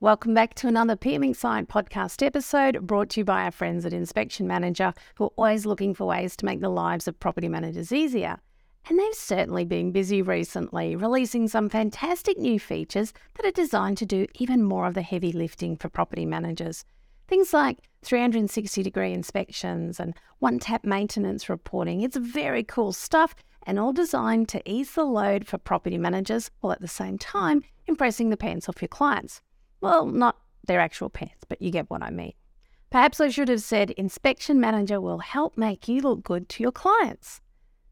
[0.00, 3.92] Welcome back to another PM Insite podcast episode brought to you by our friends at
[3.92, 7.90] Inspection Manager, who are always looking for ways to make the lives of property managers
[7.90, 8.38] easier.
[8.88, 14.06] And they've certainly been busy recently, releasing some fantastic new features that are designed to
[14.06, 16.84] do even more of the heavy lifting for property managers.
[17.26, 22.02] Things like 360 degree inspections and one tap maintenance reporting.
[22.02, 23.34] It's very cool stuff
[23.66, 27.64] and all designed to ease the load for property managers while at the same time
[27.88, 29.42] impressing the pants off your clients.
[29.80, 30.36] Well, not
[30.66, 32.32] their actual pants, but you get what I mean.
[32.90, 36.72] Perhaps I should have said Inspection Manager will help make you look good to your
[36.72, 37.40] clients.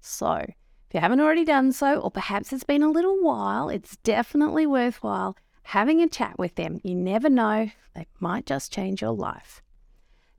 [0.00, 3.96] So, if you haven't already done so, or perhaps it's been a little while, it's
[3.98, 6.80] definitely worthwhile having a chat with them.
[6.82, 9.62] You never know, they might just change your life.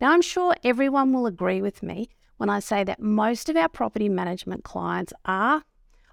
[0.01, 3.69] Now, I'm sure everyone will agree with me when I say that most of our
[3.69, 5.63] property management clients are,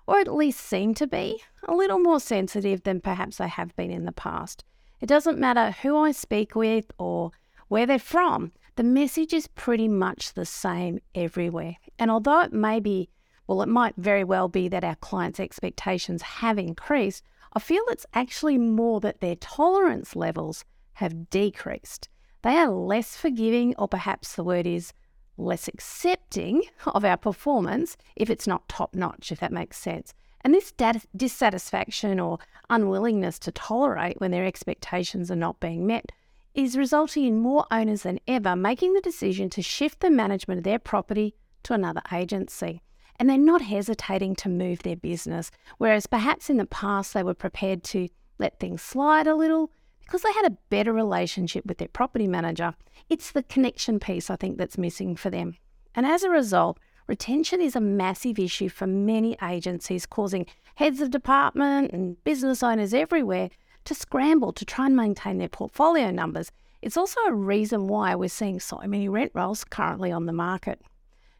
[0.07, 3.91] or at least seem to be, a little more sensitive than perhaps they have been
[3.91, 4.63] in the past.
[5.01, 7.31] It doesn't matter who I speak with or
[7.69, 11.77] where they're from, the message is pretty much the same everywhere.
[11.99, 13.09] And although it may be,
[13.47, 18.07] well, it might very well be that our clients' expectations have increased, I feel it's
[18.15, 22.09] actually more that their tolerance levels have decreased.
[22.43, 24.93] They are less forgiving, or perhaps the word is
[25.37, 30.15] less accepting of our performance if it's not top notch, if that makes sense.
[30.43, 30.73] And this
[31.17, 32.39] dissatisfaction or
[32.71, 36.13] unwillingness to tolerate when their expectations are not being met
[36.55, 40.65] is resulting in more owners than ever making the decision to shift the management of
[40.65, 42.83] their property to another agency.
[43.17, 47.35] And they're not hesitating to move their business, whereas perhaps in the past they were
[47.35, 51.89] prepared to let things slide a little because they had a better relationship with their
[51.89, 52.75] property manager.
[53.09, 55.57] It's the connection piece I think that's missing for them.
[55.95, 61.11] And as a result, Retention is a massive issue for many agencies, causing heads of
[61.11, 63.49] department and business owners everywhere
[63.87, 66.53] to scramble to try and maintain their portfolio numbers.
[66.83, 70.83] It's also a reason why we're seeing so many rent rolls currently on the market.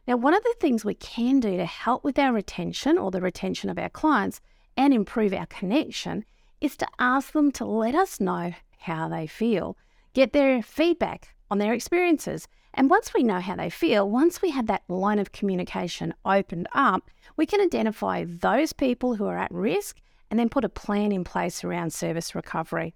[0.07, 3.21] Now, one of the things we can do to help with our retention or the
[3.21, 4.41] retention of our clients
[4.75, 6.25] and improve our connection
[6.59, 9.77] is to ask them to let us know how they feel,
[10.15, 14.51] get their feedback on their experiences, and once we know how they feel, once we
[14.51, 19.51] have that line of communication opened up, we can identify those people who are at
[19.51, 19.97] risk
[20.29, 22.93] and then put a plan in place around service recovery.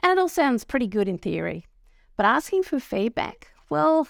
[0.00, 1.66] And it all sounds pretty good in theory.
[2.16, 4.08] But asking for feedback, well,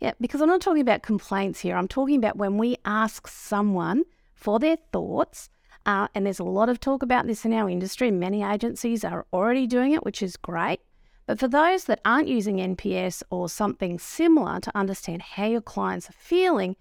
[0.00, 1.76] yeah, because I'm not talking about complaints here.
[1.76, 5.50] I'm talking about when we ask someone for their thoughts.
[5.84, 8.10] Uh, and there's a lot of talk about this in our industry.
[8.10, 10.80] Many agencies are already doing it, which is great.
[11.28, 16.08] But for those that aren't using NPS or something similar to understand how your clients
[16.08, 16.74] are feeling,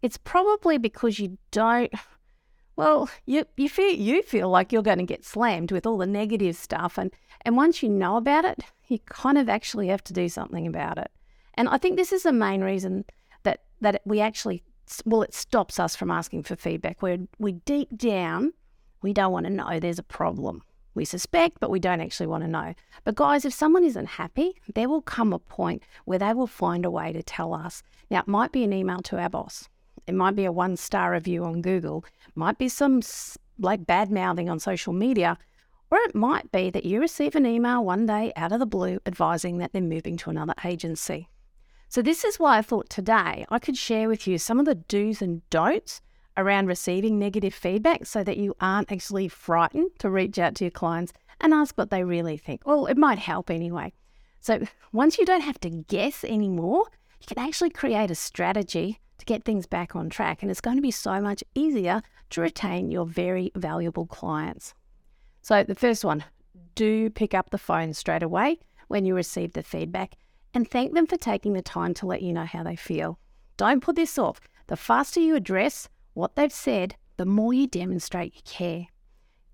[0.00, 1.92] it's probably because you don't
[2.76, 6.06] well, you you feel you feel like you're going to get slammed with all the
[6.06, 7.12] negative stuff and
[7.42, 10.96] and once you know about it, you kind of actually have to do something about
[10.96, 11.10] it.
[11.54, 13.04] And I think this is the main reason
[13.42, 14.62] that that we actually
[15.04, 17.02] well it stops us from asking for feedback.
[17.02, 18.54] Where we deep down
[19.02, 20.62] we don't want to know there's a problem.
[20.94, 22.74] We suspect, but we don't actually want to know.
[23.04, 26.84] But guys, if someone isn't happy, there will come a point where they will find
[26.84, 27.82] a way to tell us.
[28.10, 29.68] Now, it might be an email to our boss.
[30.06, 32.04] It might be a one star review on Google.
[32.26, 33.00] It might be some
[33.58, 35.38] like bad mouthing on social media.
[35.90, 39.00] Or it might be that you receive an email one day out of the blue
[39.06, 41.28] advising that they're moving to another agency.
[41.88, 44.76] So, this is why I thought today I could share with you some of the
[44.76, 46.00] do's and don'ts
[46.40, 50.70] around receiving negative feedback so that you aren't actually frightened to reach out to your
[50.70, 52.62] clients and ask what they really think.
[52.66, 53.92] Well, it might help anyway.
[54.40, 54.60] So
[54.92, 56.84] once you don't have to guess anymore,
[57.20, 60.42] you can actually create a strategy to get things back on track.
[60.42, 64.74] And it's going to be so much easier to retain your very valuable clients.
[65.42, 66.24] So the first one
[66.74, 68.58] do pick up the phone straight away
[68.88, 70.14] when you receive the feedback
[70.54, 73.18] and thank them for taking the time to let you know how they feel.
[73.56, 74.40] Don't put this off.
[74.66, 75.88] The faster you address
[76.20, 78.86] what they've said, the more you demonstrate you care.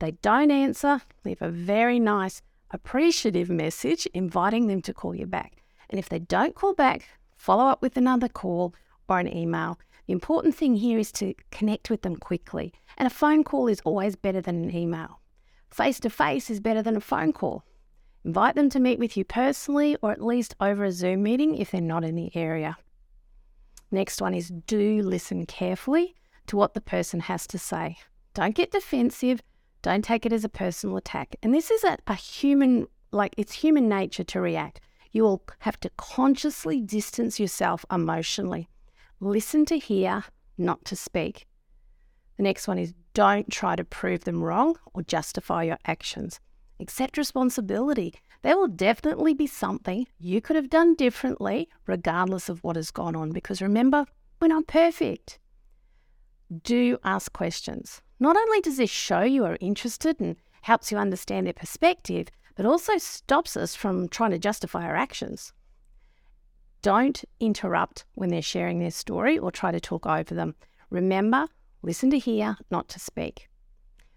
[0.01, 5.63] They don't answer, leave a very nice, appreciative message inviting them to call you back.
[5.89, 8.75] And if they don't call back, follow up with another call
[9.09, 9.79] or an email.
[10.07, 13.81] The important thing here is to connect with them quickly, and a phone call is
[13.85, 15.21] always better than an email.
[15.71, 17.65] Face to face is better than a phone call.
[18.25, 21.71] Invite them to meet with you personally or at least over a Zoom meeting if
[21.71, 22.77] they're not in the area.
[23.91, 26.17] Next one is do listen carefully
[26.47, 27.97] to what the person has to say.
[28.35, 29.43] Don't get defensive.
[29.83, 31.37] Don't take it as a personal attack.
[31.43, 34.81] And this is a, a human, like it's human nature to react.
[35.13, 38.69] You will have to consciously distance yourself emotionally.
[39.21, 40.25] Listen to hear,
[40.59, 41.47] not to speak.
[42.37, 46.39] The next one is don't try to prove them wrong or justify your actions.
[46.79, 48.15] Accept responsibility.
[48.43, 53.17] there will definitely be something you could have done differently, regardless of what has gone
[53.17, 53.33] on.
[53.33, 54.05] Because remember,
[54.41, 55.39] we're not perfect.
[56.63, 58.03] Do ask questions.
[58.21, 62.67] Not only does this show you are interested and helps you understand their perspective, but
[62.67, 65.53] also stops us from trying to justify our actions.
[66.83, 70.55] Don't interrupt when they're sharing their story or try to talk over them.
[70.89, 71.47] Remember,
[71.83, 73.49] listen to hear, not to speak.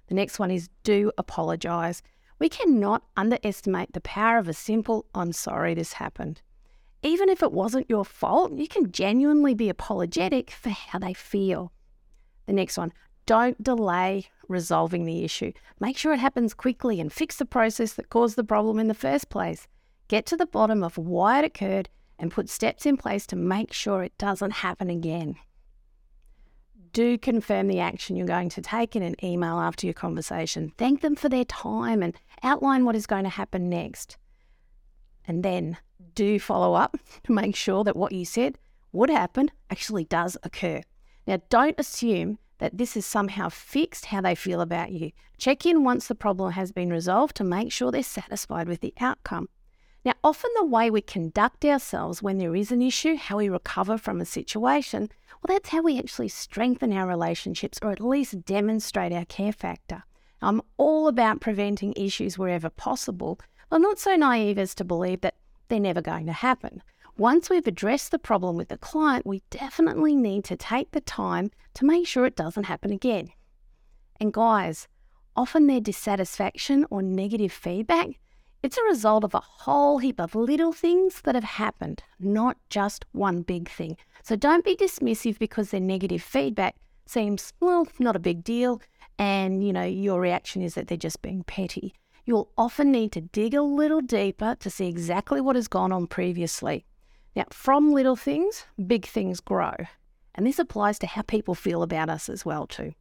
[0.08, 2.02] The next one is do apologize.
[2.38, 6.42] We cannot underestimate the power of a simple, I'm sorry this happened.
[7.02, 11.72] Even if it wasn't your fault, you can genuinely be apologetic for how they feel.
[12.50, 12.92] The next one,
[13.28, 15.51] don't delay resolving the issue.
[15.80, 18.96] Make sure it happens quickly and fix the process that caused the problem in the
[18.96, 19.68] first place.
[20.07, 23.72] Get to the bottom of why it occurred and put steps in place to make
[23.72, 25.36] sure it doesn't happen again.
[26.92, 30.74] Do confirm the action you're going to take in an email after your conversation.
[30.75, 34.18] Thank them for their time and outline what is going to happen next.
[35.24, 35.78] And then
[36.16, 38.57] do follow up to make sure that what you said
[38.92, 40.81] would happen actually does occur.
[41.30, 45.12] Now, don't assume that this is somehow fixed how they feel about you.
[45.38, 48.96] Check in once the problem has been resolved to make sure they're satisfied with the
[49.00, 49.48] outcome.
[50.04, 53.96] Now, often the way we conduct ourselves when there is an issue, how we recover
[54.00, 55.10] from a situation,
[55.44, 60.02] well, that's how we actually strengthen our relationships or at least demonstrate our care factor.
[60.42, 63.40] I'm all about preventing issues wherever possible,
[63.70, 65.36] but I'm not so naive as to believe that
[65.68, 66.81] they're never going to happen.
[67.19, 71.51] Once we've addressed the problem with the client, we definitely need to take the time
[71.74, 73.30] to make sure it doesn't happen again.
[74.21, 74.88] And guys,
[75.36, 78.12] often their dissatisfaction or negative feedback
[78.62, 83.06] it's a result of a whole heap of little things that have happened, not just
[83.13, 83.95] one big thing.
[84.21, 86.75] So don't be dismissive because their negative feedback
[87.06, 88.81] seems, well, not a big deal,
[89.18, 91.94] and you know, your reaction is that they're just being petty.
[92.25, 96.07] You'll often need to dig a little deeper to see exactly what has gone on
[96.07, 96.86] previously.
[97.36, 99.74] Now, from little things, big things grow.
[100.36, 102.94] And this applies to how people feel about us as well, too.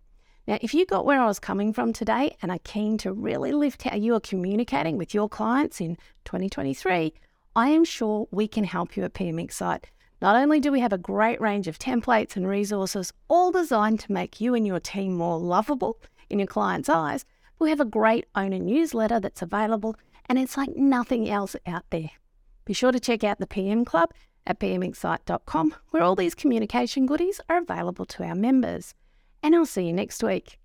[0.47, 3.53] Now, if you got where I was coming from today and are keen to really
[3.53, 7.13] lift how you are communicating with your clients in 2023,
[7.55, 9.91] I am sure we can help you at PM Insite.
[10.21, 14.13] Not only do we have a great range of templates and resources, all designed to
[14.13, 17.25] make you and your team more lovable in your clients' eyes,
[17.59, 19.97] we have a great owner newsletter that's available
[20.29, 22.11] and it's like nothing else out there.
[22.69, 24.11] Be sure to check out the PM Club
[24.47, 28.95] at pminsite.com, where all these communication goodies are available to our members
[29.43, 30.57] and I'll see you next week.